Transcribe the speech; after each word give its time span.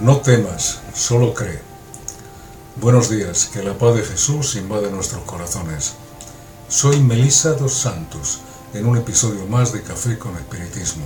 No 0.00 0.18
temas, 0.18 0.78
solo 0.94 1.34
cree. 1.34 1.60
Buenos 2.76 3.08
días, 3.08 3.46
que 3.46 3.62
la 3.62 3.76
paz 3.76 3.96
de 3.96 4.02
Jesús 4.02 4.54
invade 4.54 4.90
nuestros 4.90 5.24
corazones. 5.24 5.94
Soy 6.68 7.00
Melissa 7.00 7.52
dos 7.54 7.74
Santos, 7.74 8.40
en 8.74 8.86
un 8.86 8.96
episodio 8.96 9.46
más 9.46 9.72
de 9.72 9.82
Café 9.82 10.18
con 10.18 10.36
Espiritismo. 10.36 11.04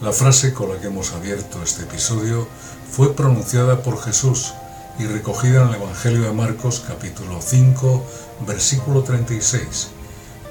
La 0.00 0.12
frase 0.12 0.52
con 0.52 0.70
la 0.70 0.80
que 0.80 0.88
hemos 0.88 1.12
abierto 1.12 1.62
este 1.62 1.82
episodio 1.82 2.48
fue 2.90 3.14
pronunciada 3.14 3.82
por 3.82 4.02
Jesús 4.02 4.54
y 4.98 5.06
recogida 5.06 5.62
en 5.62 5.68
el 5.68 5.74
Evangelio 5.76 6.22
de 6.22 6.32
Marcos 6.32 6.82
capítulo 6.86 7.40
5, 7.40 8.04
versículo 8.46 9.02
36. 9.02 9.88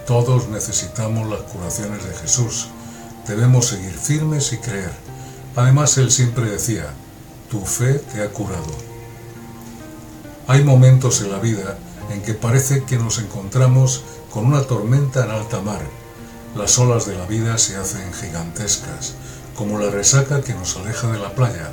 Todos 0.07 0.47
necesitamos 0.47 1.29
las 1.29 1.41
curaciones 1.41 2.03
de 2.05 2.15
Jesús. 2.15 2.67
Debemos 3.27 3.67
seguir 3.67 3.93
firmes 3.93 4.53
y 4.53 4.57
creer. 4.57 5.12
Además, 5.55 5.97
él 5.97 6.11
siempre 6.11 6.49
decía, 6.49 6.87
tu 7.49 7.63
fe 7.65 7.99
te 7.99 8.23
ha 8.23 8.29
curado. 8.29 8.73
Hay 10.47 10.63
momentos 10.63 11.21
en 11.21 11.31
la 11.31 11.39
vida 11.39 11.77
en 12.11 12.21
que 12.21 12.33
parece 12.33 12.83
que 12.83 12.97
nos 12.97 13.19
encontramos 13.19 14.03
con 14.31 14.45
una 14.45 14.63
tormenta 14.63 15.23
en 15.23 15.31
alta 15.31 15.61
mar. 15.61 15.81
Las 16.55 16.77
olas 16.79 17.05
de 17.05 17.15
la 17.15 17.25
vida 17.27 17.57
se 17.57 17.77
hacen 17.77 18.13
gigantescas, 18.13 19.13
como 19.55 19.79
la 19.79 19.91
resaca 19.91 20.41
que 20.41 20.53
nos 20.53 20.75
aleja 20.75 21.07
de 21.07 21.19
la 21.19 21.33
playa. 21.35 21.71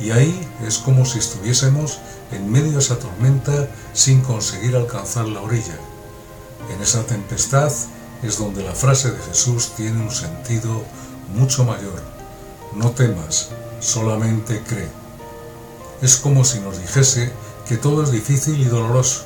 Y 0.00 0.10
ahí 0.10 0.46
es 0.66 0.78
como 0.78 1.04
si 1.04 1.18
estuviésemos 1.18 1.98
en 2.30 2.50
medio 2.50 2.72
de 2.72 2.78
esa 2.78 2.98
tormenta 2.98 3.68
sin 3.94 4.20
conseguir 4.20 4.76
alcanzar 4.76 5.26
la 5.26 5.40
orilla. 5.40 5.78
En 6.72 6.82
esa 6.82 7.04
tempestad 7.04 7.72
es 8.22 8.38
donde 8.38 8.62
la 8.62 8.72
frase 8.72 9.10
de 9.10 9.18
Jesús 9.22 9.72
tiene 9.76 10.02
un 10.02 10.10
sentido 10.10 10.82
mucho 11.34 11.64
mayor. 11.64 12.17
No 12.74 12.90
temas, 12.90 13.50
solamente 13.80 14.62
cree. 14.66 14.88
Es 16.02 16.16
como 16.16 16.44
si 16.44 16.60
nos 16.60 16.80
dijese 16.80 17.32
que 17.66 17.76
todo 17.76 18.02
es 18.02 18.12
difícil 18.12 18.60
y 18.60 18.64
doloroso. 18.64 19.24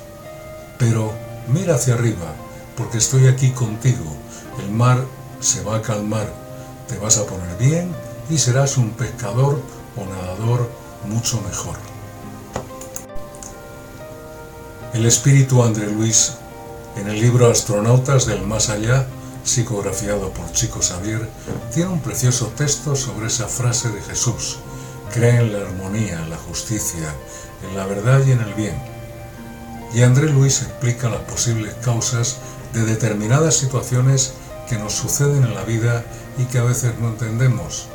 Pero 0.78 1.12
mira 1.48 1.74
hacia 1.74 1.94
arriba, 1.94 2.34
porque 2.76 2.98
estoy 2.98 3.26
aquí 3.26 3.50
contigo. 3.50 4.16
El 4.62 4.70
mar 4.70 5.04
se 5.40 5.62
va 5.62 5.76
a 5.76 5.82
calmar, 5.82 6.32
te 6.88 6.98
vas 6.98 7.18
a 7.18 7.26
poner 7.26 7.56
bien 7.58 7.94
y 8.30 8.38
serás 8.38 8.76
un 8.76 8.90
pescador 8.90 9.60
o 9.96 10.04
nadador 10.04 10.70
mucho 11.08 11.40
mejor. 11.42 11.76
El 14.94 15.06
espíritu 15.06 15.62
André 15.62 15.90
Luis, 15.90 16.34
en 16.96 17.08
el 17.08 17.20
libro 17.20 17.50
Astronautas 17.50 18.26
del 18.26 18.42
Más 18.42 18.68
Allá, 18.68 19.06
psicografiado 19.44 20.30
por 20.30 20.50
Chico 20.52 20.80
Xavier, 20.80 21.28
tiene 21.72 21.90
un 21.90 22.00
precioso 22.00 22.52
texto 22.56 22.96
sobre 22.96 23.26
esa 23.26 23.48
frase 23.48 23.90
de 23.90 24.00
Jesús. 24.00 24.58
Cree 25.12 25.40
en 25.40 25.52
la 25.52 25.60
armonía, 25.60 26.22
en 26.22 26.30
la 26.30 26.38
justicia, 26.38 27.14
en 27.68 27.76
la 27.76 27.86
verdad 27.86 28.24
y 28.26 28.32
en 28.32 28.40
el 28.40 28.54
bien. 28.54 28.74
Y 29.94 30.02
André 30.02 30.30
Luis 30.30 30.62
explica 30.62 31.10
las 31.10 31.20
posibles 31.22 31.74
causas 31.82 32.38
de 32.72 32.84
determinadas 32.84 33.56
situaciones 33.56 34.32
que 34.68 34.78
nos 34.78 34.94
suceden 34.94 35.44
en 35.44 35.54
la 35.54 35.64
vida 35.64 36.04
y 36.38 36.44
que 36.44 36.58
a 36.58 36.64
veces 36.64 36.94
no 36.98 37.08
entendemos. 37.08 37.88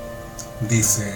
Dice, 0.69 1.12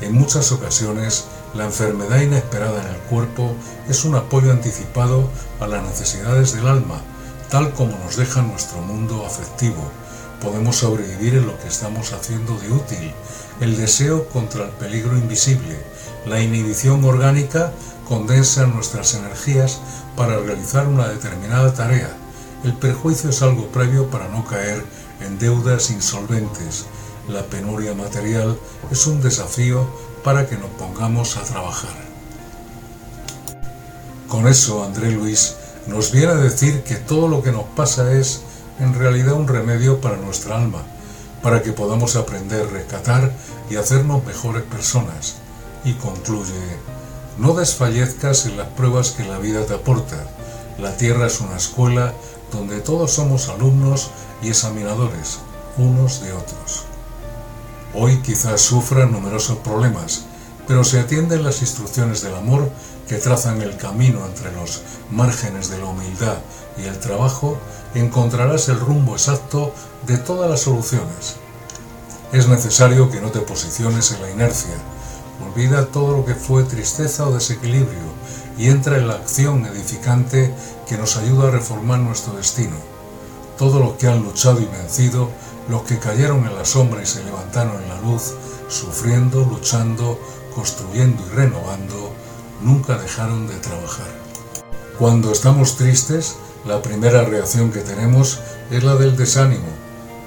en 0.00 0.12
muchas 0.12 0.52
ocasiones 0.52 1.24
la 1.54 1.64
enfermedad 1.64 2.20
inesperada 2.20 2.82
en 2.82 2.94
el 2.94 3.00
cuerpo 3.02 3.54
es 3.88 4.04
un 4.04 4.14
apoyo 4.14 4.52
anticipado 4.52 5.28
a 5.58 5.66
las 5.66 5.82
necesidades 5.82 6.54
del 6.54 6.68
alma, 6.68 7.00
tal 7.50 7.72
como 7.72 7.98
nos 7.98 8.16
deja 8.16 8.42
nuestro 8.42 8.80
mundo 8.82 9.24
afectivo. 9.26 9.90
Podemos 10.40 10.76
sobrevivir 10.76 11.34
en 11.34 11.46
lo 11.46 11.58
que 11.58 11.68
estamos 11.68 12.12
haciendo 12.12 12.56
de 12.58 12.70
útil, 12.70 13.12
el 13.60 13.76
deseo 13.76 14.28
contra 14.28 14.64
el 14.64 14.70
peligro 14.70 15.16
invisible, 15.16 15.78
la 16.26 16.40
inhibición 16.40 17.04
orgánica 17.04 17.72
condensa 18.08 18.66
nuestras 18.66 19.14
energías 19.14 19.80
para 20.16 20.38
realizar 20.38 20.86
una 20.86 21.08
determinada 21.08 21.72
tarea. 21.72 22.10
El 22.64 22.74
perjuicio 22.74 23.30
es 23.30 23.42
algo 23.42 23.68
previo 23.68 24.10
para 24.10 24.28
no 24.28 24.44
caer 24.44 24.84
en 25.20 25.38
deudas 25.38 25.90
insolventes. 25.90 26.86
La 27.28 27.42
penuria 27.44 27.94
material 27.94 28.58
es 28.90 29.06
un 29.06 29.20
desafío 29.20 29.86
para 30.22 30.46
que 30.46 30.56
nos 30.56 30.70
pongamos 30.70 31.36
a 31.36 31.42
trabajar. 31.42 31.94
Con 34.28 34.48
eso, 34.48 34.84
André 34.84 35.12
Luis 35.12 35.54
nos 35.86 36.10
viene 36.10 36.32
a 36.32 36.36
decir 36.36 36.82
que 36.82 36.96
todo 36.96 37.28
lo 37.28 37.42
que 37.42 37.52
nos 37.52 37.64
pasa 37.76 38.12
es 38.12 38.40
en 38.80 38.94
realidad 38.94 39.34
un 39.34 39.48
remedio 39.48 40.00
para 40.00 40.16
nuestra 40.16 40.56
alma, 40.56 40.82
para 41.42 41.62
que 41.62 41.72
podamos 41.72 42.16
aprender, 42.16 42.70
rescatar 42.70 43.32
y 43.70 43.76
hacernos 43.76 44.24
mejores 44.24 44.62
personas. 44.62 45.36
Y 45.84 45.92
concluye, 45.94 46.52
no 47.38 47.54
desfallezcas 47.54 48.46
en 48.46 48.56
las 48.56 48.68
pruebas 48.68 49.10
que 49.12 49.24
la 49.24 49.38
vida 49.38 49.64
te 49.64 49.74
aporta. 49.74 50.16
La 50.78 50.96
tierra 50.96 51.26
es 51.26 51.40
una 51.40 51.56
escuela 51.56 52.12
donde 52.52 52.80
todos 52.80 53.12
somos 53.12 53.48
alumnos 53.48 54.10
y 54.42 54.48
examinadores, 54.48 55.38
unos 55.78 56.20
de 56.20 56.32
otros. 56.32 56.84
Hoy 57.94 58.18
quizás 58.22 58.60
sufra 58.60 59.06
numerosos 59.06 59.58
problemas, 59.58 60.26
pero 60.66 60.84
si 60.84 60.96
atienden 60.96 61.44
las 61.44 61.60
instrucciones 61.60 62.22
del 62.22 62.34
amor 62.34 62.70
que 63.08 63.16
trazan 63.16 63.62
el 63.62 63.76
camino 63.76 64.26
entre 64.26 64.52
los 64.52 64.82
márgenes 65.10 65.70
de 65.70 65.78
la 65.78 65.86
humildad 65.86 66.38
y 66.76 66.82
el 66.82 66.98
trabajo, 66.98 67.58
encontrarás 67.94 68.68
el 68.68 68.80
rumbo 68.80 69.12
exacto 69.12 69.72
de 70.06 70.18
todas 70.18 70.50
las 70.50 70.60
soluciones. 70.60 71.36
Es 72.32 72.48
necesario 72.48 73.10
que 73.10 73.20
no 73.20 73.30
te 73.30 73.40
posiciones 73.40 74.10
en 74.12 74.22
la 74.22 74.30
inercia. 74.30 74.74
Olvida 75.46 75.86
todo 75.86 76.16
lo 76.16 76.24
que 76.24 76.34
fue 76.34 76.64
tristeza 76.64 77.26
o 77.26 77.32
desequilibrio 77.32 78.16
y 78.58 78.68
entra 78.68 78.96
en 78.96 79.06
la 79.06 79.14
acción 79.14 79.64
edificante 79.66 80.52
que 80.88 80.96
nos 80.96 81.16
ayuda 81.16 81.48
a 81.48 81.52
reformar 81.52 82.00
nuestro 82.00 82.34
destino. 82.34 82.76
Todos 83.56 83.80
los 83.80 83.94
que 83.94 84.08
han 84.08 84.22
luchado 84.22 84.60
y 84.60 84.66
vencido, 84.66 85.30
los 85.68 85.82
que 85.82 85.98
cayeron 85.98 86.46
en 86.46 86.54
la 86.54 86.64
sombra 86.64 87.02
y 87.02 87.06
se 87.06 87.24
levantaron 87.24 87.82
en 87.82 87.88
la 87.88 88.00
luz, 88.00 88.34
sufriendo, 88.68 89.44
luchando, 89.44 90.18
construyendo 90.56 91.22
y 91.26 91.36
renovando, 91.36 92.12
nunca 92.62 92.96
dejaron 92.96 93.46
de 93.46 93.56
trabajar. 93.56 94.08
Cuando 94.98 95.30
estamos 95.30 95.76
tristes, 95.76 96.36
la 96.64 96.80
primera 96.80 97.22
reacción 97.24 97.70
que 97.70 97.80
tenemos 97.80 98.40
es 98.70 98.82
la 98.82 98.96
del 98.96 99.18
desánimo, 99.18 99.68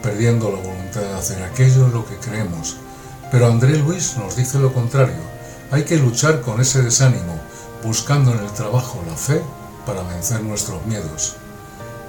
perdiendo 0.04 0.52
la 0.52 0.60
voluntad 0.60 1.02
de 1.02 1.14
hacer 1.14 1.44
aquello 1.44 1.88
en 1.88 1.94
lo 1.94 2.06
que 2.06 2.18
creemos. 2.18 2.78
Pero 3.32 3.48
André 3.48 3.78
Luis 3.80 4.18
nos 4.18 4.36
dice 4.36 4.60
lo 4.60 4.72
contrario. 4.72 5.22
Hay 5.72 5.84
que 5.84 5.98
luchar 5.98 6.42
con 6.42 6.62
ese 6.62 6.84
desánimo, 6.84 7.40
buscando 7.84 8.32
en 8.32 8.40
el 8.40 8.52
trabajo 8.52 9.04
la 9.08 9.16
fe 9.16 9.42
para 9.86 10.04
vencer 10.04 10.44
nuestros 10.44 10.86
miedos. 10.86 11.38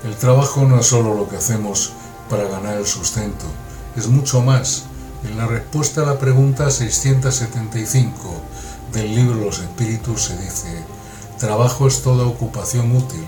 El 0.05 0.15
trabajo 0.15 0.67
no 0.67 0.79
es 0.79 0.87
solo 0.87 1.15
lo 1.15 1.27
que 1.27 1.37
hacemos 1.37 1.95
para 2.29 2.45
ganar 2.45 2.77
el 2.77 2.87
sustento, 2.87 3.47
es 3.97 4.07
mucho 4.09 4.43
más. 4.43 4.85
En 5.23 5.37
la 5.37 5.47
respuesta 5.47 6.01
a 6.03 6.07
la 6.07 6.19
pregunta 6.19 6.71
675 6.71 8.17
del 8.95 9.15
libro 9.15 9.35
Los 9.35 9.59
Espíritus 9.59 10.23
se 10.23 10.39
dice, 10.39 10.83
trabajo 11.39 11.87
es 11.87 12.03
toda 12.03 12.25
ocupación 12.25 12.97
útil. 12.97 13.25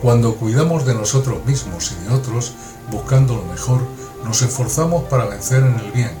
Cuando 0.00 0.36
cuidamos 0.36 0.86
de 0.86 0.94
nosotros 0.94 1.44
mismos 1.44 1.92
y 1.92 2.08
de 2.08 2.14
otros, 2.14 2.52
buscando 2.92 3.34
lo 3.34 3.42
mejor, 3.42 3.80
nos 4.24 4.40
esforzamos 4.42 5.04
para 5.04 5.26
vencer 5.26 5.64
en 5.64 5.74
el 5.80 5.90
bien. 5.90 6.12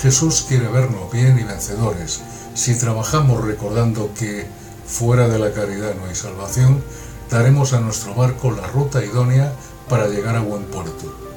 Jesús 0.00 0.46
quiere 0.48 0.68
vernos 0.68 1.12
bien 1.12 1.38
y 1.38 1.42
vencedores. 1.42 2.22
Si 2.54 2.78
trabajamos 2.78 3.44
recordando 3.44 4.10
que 4.18 4.46
fuera 4.86 5.28
de 5.28 5.38
la 5.38 5.52
caridad 5.52 5.94
no 5.94 6.06
hay 6.06 6.14
salvación, 6.14 6.82
daremos 7.30 7.74
a 7.74 7.80
nuestro 7.80 8.14
barco 8.14 8.50
la 8.52 8.66
ruta 8.68 9.04
idónea 9.04 9.52
para 9.90 10.08
llegar 10.08 10.36
a 10.36 10.40
buen 10.40 10.64
puerto. 10.64 11.35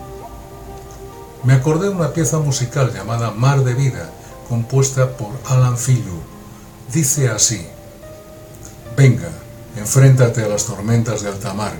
Me 1.44 1.54
acordé 1.54 1.88
de 1.88 1.96
una 1.96 2.14
pieza 2.14 2.40
musical 2.40 2.94
llamada 2.94 3.32
Mar 3.32 3.64
de 3.64 3.74
Vida, 3.74 4.10
compuesta 4.50 5.16
por 5.16 5.30
Alan 5.46 5.78
Filu. 5.78 6.20
Dice 6.92 7.30
así, 7.30 7.66
Venga, 8.98 9.30
enfréntate 9.78 10.44
a 10.44 10.50
las 10.50 10.66
tormentas 10.66 11.22
de 11.22 11.30
alta 11.30 11.54
mar, 11.54 11.72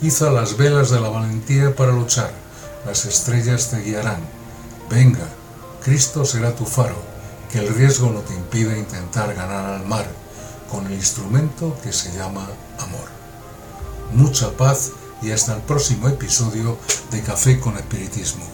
iza 0.00 0.30
las 0.30 0.56
velas 0.56 0.90
de 0.90 1.00
la 1.00 1.08
valentía 1.08 1.74
para 1.74 1.90
luchar, 1.90 2.30
las 2.86 3.06
estrellas 3.06 3.70
te 3.70 3.80
guiarán. 3.80 4.20
Venga, 4.88 5.26
Cristo 5.82 6.24
será 6.24 6.54
tu 6.54 6.64
faro, 6.64 6.94
que 7.50 7.58
el 7.58 7.74
riesgo 7.74 8.10
no 8.10 8.20
te 8.20 8.34
impida 8.34 8.78
intentar 8.78 9.34
ganar 9.34 9.64
al 9.64 9.84
mar, 9.86 10.06
con 10.70 10.86
el 10.86 10.92
instrumento 10.92 11.76
que 11.82 11.92
se 11.92 12.12
llama 12.12 12.46
amor. 12.78 13.08
Mucha 14.12 14.52
paz 14.52 14.92
y 15.22 15.32
hasta 15.32 15.56
el 15.56 15.62
próximo 15.62 16.06
episodio 16.06 16.78
de 17.10 17.20
Café 17.22 17.58
con 17.58 17.76
Espiritismo. 17.76 18.44